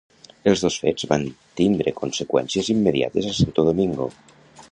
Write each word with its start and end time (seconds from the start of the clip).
Els 0.51 0.61
dos 0.65 0.77
fets 0.85 1.05
van 1.11 1.25
tindre 1.59 1.93
conseqüències 2.01 2.73
immediates 2.77 3.31
a 3.33 3.37
Santo 3.43 3.67
Domingo. 3.71 4.09